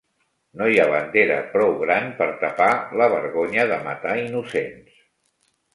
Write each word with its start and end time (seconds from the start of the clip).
No 0.61 0.69
hi 0.71 0.79
ha 0.83 0.87
bandera 0.91 1.37
prou 1.51 1.75
gran 1.83 2.09
per 2.23 2.29
tapar 2.45 2.73
la 3.03 3.11
vergonya 3.17 3.71
de 3.75 3.81
matar 3.91 4.19
innocents. 4.27 5.03